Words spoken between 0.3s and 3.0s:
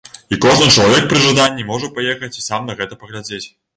І кожны чалавек пры жаданні можа паехаць і сам на